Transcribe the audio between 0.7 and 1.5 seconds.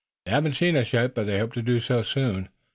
us yet, but they